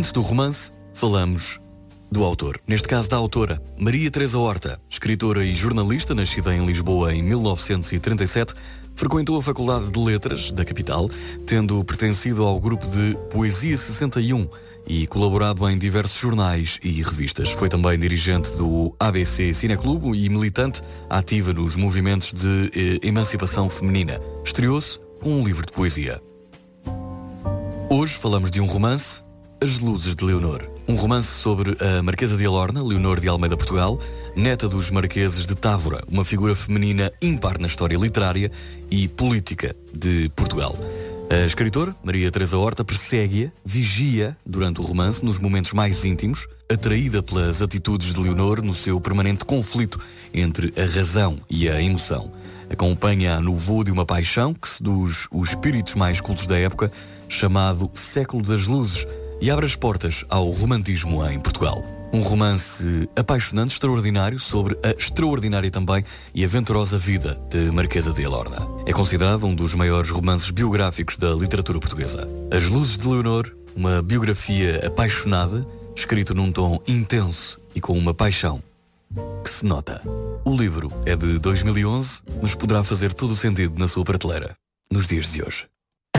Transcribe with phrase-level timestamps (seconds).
[0.00, 1.60] Antes do romance, falamos
[2.10, 2.58] do autor.
[2.66, 8.54] Neste caso, da autora, Maria Teresa Horta, escritora e jornalista, nascida em Lisboa em 1937,
[8.94, 11.10] frequentou a Faculdade de Letras da capital,
[11.46, 14.48] tendo pertencido ao grupo de Poesia 61
[14.86, 17.50] e colaborado em diversos jornais e revistas.
[17.50, 20.80] Foi também dirigente do ABC Cineclube e militante
[21.10, 24.18] ativa nos movimentos de eh, emancipação feminina.
[24.42, 26.22] Estreou-se com um livro de poesia.
[27.90, 29.22] Hoje falamos de um romance,
[29.62, 30.66] As Luzes de Leonor.
[30.88, 34.00] Um romance sobre a Marquesa de Alorna, Leonor de Almeida Portugal,
[34.34, 38.50] neta dos Marqueses de Távora, uma figura feminina ímpar na história literária
[38.90, 40.74] e política de Portugal.
[41.30, 47.22] A escritora, Maria Teresa Horta, persegue-a, vigia durante o romance nos momentos mais íntimos, atraída
[47.22, 50.00] pelas atitudes de Leonor no seu permanente conflito
[50.32, 52.32] entre a razão e a emoção.
[52.70, 56.90] Acompanha-a no voo de uma paixão que seduz os espíritos mais cultos da época,
[57.28, 59.06] chamado Século das Luzes,
[59.40, 61.82] e abre as portas ao romantismo em Portugal.
[62.12, 68.68] Um romance apaixonante, extraordinário, sobre a extraordinária também e aventurosa vida de Marquesa de Alorna.
[68.84, 72.28] É considerado um dos maiores romances biográficos da literatura portuguesa.
[72.52, 78.62] As Luzes de Leonor, uma biografia apaixonada, escrito num tom intenso e com uma paixão
[79.42, 80.02] que se nota.
[80.44, 84.54] O livro é de 2011, mas poderá fazer todo o sentido na sua prateleira
[84.92, 85.66] nos dias de hoje.